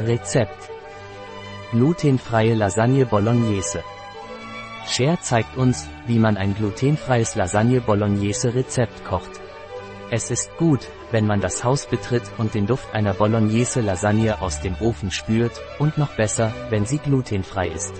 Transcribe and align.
Rezept. 0.00 0.70
Glutenfreie 1.72 2.54
Lasagne 2.54 3.04
Bolognese. 3.04 3.82
Cher 4.86 5.20
zeigt 5.20 5.56
uns, 5.56 5.88
wie 6.06 6.20
man 6.20 6.36
ein 6.36 6.54
glutenfreies 6.54 7.34
Lasagne 7.34 7.80
Bolognese 7.80 8.54
Rezept 8.54 9.04
kocht. 9.04 9.40
Es 10.12 10.30
ist 10.30 10.56
gut, 10.56 10.86
wenn 11.10 11.26
man 11.26 11.40
das 11.40 11.64
Haus 11.64 11.86
betritt 11.86 12.22
und 12.38 12.54
den 12.54 12.68
Duft 12.68 12.94
einer 12.94 13.12
Bolognese 13.12 13.80
Lasagne 13.80 14.40
aus 14.40 14.60
dem 14.60 14.76
Ofen 14.80 15.10
spürt, 15.10 15.60
und 15.80 15.98
noch 15.98 16.14
besser, 16.14 16.52
wenn 16.70 16.86
sie 16.86 16.98
glutenfrei 16.98 17.66
ist. 17.66 17.94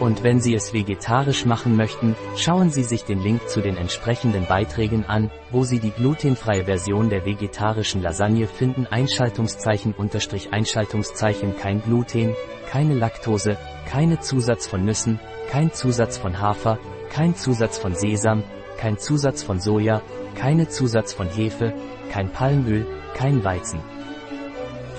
Und 0.00 0.24
wenn 0.24 0.40
Sie 0.40 0.54
es 0.54 0.72
vegetarisch 0.72 1.46
machen 1.46 1.76
möchten, 1.76 2.16
schauen 2.36 2.70
Sie 2.70 2.82
sich 2.82 3.04
den 3.04 3.20
Link 3.20 3.48
zu 3.48 3.60
den 3.60 3.76
entsprechenden 3.76 4.46
Beiträgen 4.46 5.04
an, 5.04 5.30
wo 5.50 5.62
Sie 5.62 5.78
die 5.78 5.92
glutenfreie 5.92 6.64
Version 6.64 7.10
der 7.10 7.24
vegetarischen 7.24 8.02
Lasagne 8.02 8.48
finden 8.48 8.86
Einschaltungszeichen 8.86 9.94
unterstrich 9.94 10.52
Einschaltungszeichen 10.52 11.56
kein 11.56 11.80
Gluten, 11.82 12.34
keine 12.68 12.94
Laktose, 12.94 13.56
keine 13.88 14.18
Zusatz 14.20 14.66
von 14.66 14.84
Nüssen, 14.84 15.20
kein 15.48 15.72
Zusatz 15.72 16.18
von 16.18 16.40
Hafer, 16.40 16.78
kein 17.10 17.36
Zusatz 17.36 17.78
von 17.78 17.94
Sesam, 17.94 18.42
kein 18.76 18.98
Zusatz 18.98 19.44
von 19.44 19.60
Soja, 19.60 20.02
keine 20.34 20.68
Zusatz 20.68 21.12
von 21.12 21.28
Hefe, 21.28 21.72
kein 22.10 22.32
Palmöl, 22.32 22.84
kein 23.14 23.44
Weizen. 23.44 23.78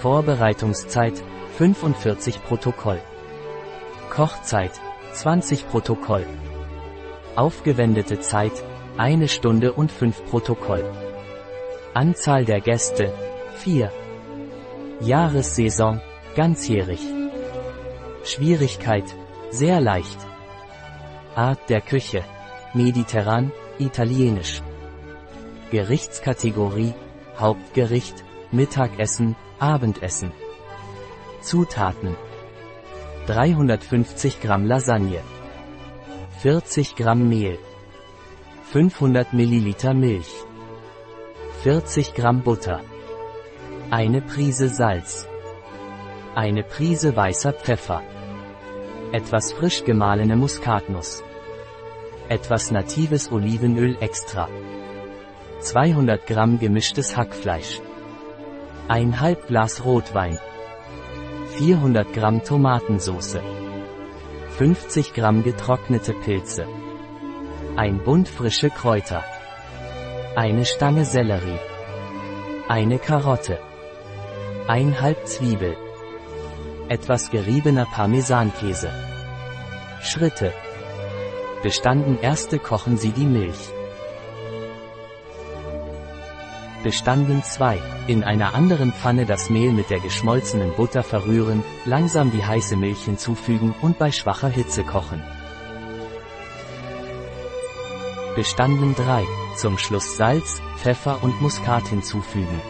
Vorbereitungszeit 0.01 1.21
45 1.57 2.41
Protokoll. 2.43 3.01
Kochzeit 4.09 4.71
20 5.15 5.69
Protokoll. 5.69 6.25
Aufgewendete 7.37 8.19
Zeit 8.19 8.51
1 8.97 9.31
Stunde 9.31 9.71
und 9.71 9.89
5 9.89 10.25
Protokoll. 10.25 10.83
Anzahl 11.93 12.43
der 12.43 12.59
Gäste 12.59 13.13
4. 13.59 13.91
Jahressaison 14.99 16.01
ganzjährig. 16.35 16.99
Schwierigkeit 18.25 19.05
sehr 19.51 19.79
leicht. 19.79 20.19
Art 21.33 21.69
der 21.69 21.79
Küche 21.79 22.21
mediterran, 22.73 23.53
italienisch. 23.79 24.61
Gerichtskategorie 25.71 26.93
Hauptgericht, 27.37 28.25
Mittagessen, 28.51 29.37
Abendessen. 29.59 30.33
Zutaten 31.39 32.17
350 33.27 34.39
Gramm 34.39 34.67
Lasagne, 34.67 35.21
40 36.43 36.95
Gramm 36.95 37.27
Mehl, 37.27 37.57
500 38.71 39.33
Milliliter 39.33 39.95
Milch, 39.95 40.31
40 41.63 42.13
Gramm 42.13 42.43
Butter, 42.43 42.81
eine 43.89 44.21
Prise 44.21 44.69
Salz, 44.69 45.27
eine 46.35 46.61
Prise 46.61 47.15
weißer 47.15 47.53
Pfeffer, 47.53 48.03
etwas 49.11 49.53
frisch 49.53 49.83
gemahlene 49.83 50.35
Muskatnuss, 50.35 51.23
etwas 52.29 52.69
natives 52.69 53.31
Olivenöl 53.31 53.97
extra, 54.01 54.47
200 55.61 56.27
Gramm 56.27 56.59
gemischtes 56.59 57.17
Hackfleisch, 57.17 57.81
ein 58.87 59.19
halb 59.19 59.47
Glas 59.47 59.83
Rotwein, 59.83 60.37
400 61.57 62.11
Gramm 62.11 62.43
Tomatensauce, 62.43 63.39
50 64.57 65.13
Gramm 65.13 65.41
getrocknete 65.41 66.13
Pilze, 66.13 66.67
ein 67.77 68.03
Bund 68.03 68.27
frische 68.27 68.69
Kräuter, 68.69 69.23
eine 70.35 70.65
Stange 70.65 71.05
Sellerie, 71.05 71.59
eine 72.67 72.99
Karotte, 72.99 73.57
ein 74.67 74.99
halb 74.99 75.25
Zwiebel, 75.27 75.77
etwas 76.89 77.31
geriebener 77.31 77.85
Parmesankäse. 77.85 78.89
Schritte. 80.01 80.51
Bestanden 81.63 82.19
erste 82.21 82.59
kochen 82.59 82.97
Sie 82.97 83.11
die 83.11 83.25
Milch. 83.25 83.69
Bestanden 86.85 87.41
2. 87.41 87.81
In 88.05 88.23
einer 88.23 88.53
anderen 88.53 88.93
Pfanne 88.93 89.25
das 89.25 89.49
Mehl 89.49 89.71
mit 89.71 89.89
der 89.89 89.99
geschmolzenen 89.99 90.71
Butter 90.75 91.01
verrühren, 91.01 91.63
langsam 91.83 92.29
die 92.29 92.45
heiße 92.45 92.75
Milch 92.75 93.05
hinzufügen 93.05 93.73
und 93.81 93.97
bei 93.97 94.11
schwacher 94.11 94.49
Hitze 94.49 94.83
kochen. 94.83 95.19
Bestanden 98.35 98.93
3. 98.93 99.25
Zum 99.57 99.79
Schluss 99.79 100.15
Salz, 100.15 100.61
Pfeffer 100.77 101.23
und 101.23 101.41
Muskat 101.41 101.87
hinzufügen. 101.87 102.61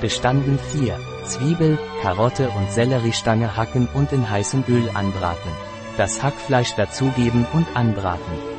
Bestanden 0.00 0.58
4. 0.72 0.98
Zwiebel, 1.26 1.78
Karotte 2.02 2.50
und 2.50 2.72
Selleriestange 2.72 3.56
hacken 3.56 3.88
und 3.94 4.10
in 4.10 4.28
heißem 4.28 4.64
Öl 4.66 4.90
anbraten. 4.94 5.52
Das 5.96 6.24
Hackfleisch 6.24 6.74
dazugeben 6.74 7.46
und 7.52 7.68
anbraten. 7.76 8.53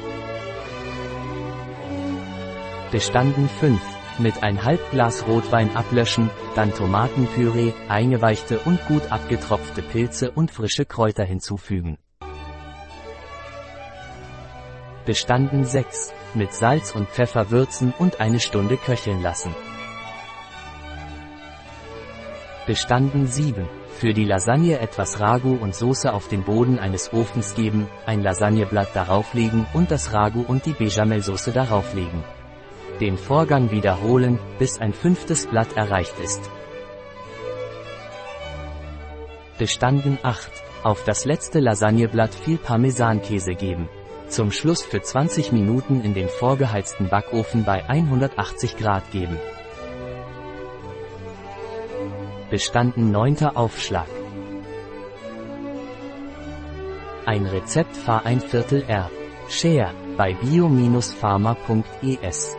Bestanden 2.96 3.50
5. 3.50 3.82
Mit 4.20 4.42
ein 4.42 4.64
halb 4.64 4.80
Glas 4.92 5.28
Rotwein 5.28 5.76
ablöschen, 5.76 6.30
dann 6.56 6.74
Tomatenpüree, 6.74 7.74
eingeweichte 7.90 8.58
und 8.60 8.80
gut 8.88 9.12
abgetropfte 9.12 9.82
Pilze 9.82 10.32
und 10.32 10.50
frische 10.50 10.86
Kräuter 10.86 11.26
hinzufügen. 11.26 11.98
Bestanden 15.06 15.66
6. 15.66 16.14
Mit 16.36 16.54
Salz 16.54 16.96
und 16.96 17.10
Pfeffer 17.10 17.52
würzen 17.52 17.94
und 18.00 18.22
eine 18.22 18.40
Stunde 18.40 18.78
köcheln 18.78 19.22
lassen. 19.22 19.54
Bestanden 22.66 23.28
7. 23.28 23.68
Für 23.90 24.14
die 24.14 24.24
Lasagne 24.24 24.80
etwas 24.80 25.20
Ragu 25.20 25.58
und 25.58 25.76
Soße 25.76 26.14
auf 26.14 26.30
den 26.30 26.44
Boden 26.44 26.80
eines 26.80 27.12
Ofens 27.12 27.56
geben, 27.56 27.88
ein 28.06 28.24
Lasagneblatt 28.24 28.96
darauflegen 28.96 29.66
und 29.74 29.92
das 29.92 30.14
Ragu 30.14 30.46
und 30.48 30.66
die 30.66 30.72
Bechamelsoße 30.72 31.52
darauflegen. 31.52 32.24
Den 33.02 33.18
Vorgang 33.18 33.72
wiederholen, 33.72 34.40
bis 34.58 34.80
ein 34.80 34.94
fünftes 34.94 35.48
Blatt 35.48 35.76
erreicht 35.76 36.18
ist. 36.24 36.50
Bestanden 39.58 40.18
8. 40.22 40.50
Auf 40.84 41.04
das 41.04 41.26
letzte 41.26 41.60
Lasagneblatt 41.60 42.34
viel 42.34 42.58
Parmesankäse 42.58 43.56
geben. 43.56 43.90
Zum 44.30 44.52
Schluss 44.52 44.84
für 44.84 45.02
20 45.02 45.52
Minuten 45.52 46.00
in 46.02 46.14
den 46.14 46.30
vorgeheizten 46.30 47.10
Backofen 47.10 47.66
bei 47.66 47.84
180 47.88 48.78
Grad 48.78 49.12
geben. 49.12 49.38
Bestanden 52.50 53.12
9. 53.12 53.48
Aufschlag. 53.56 54.08
Ein 57.26 57.46
Rezept 57.46 57.98
Fahr 57.98 58.26
ein 58.26 58.40
Viertel 58.40 58.86
R. 58.88 59.12
Share 59.50 59.92
bei 60.18 60.34
bio-pharma.es 60.34 62.58